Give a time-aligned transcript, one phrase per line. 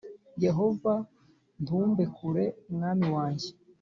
[0.45, 0.93] Yehova
[1.63, 3.47] ntumbe kure mwami wanjye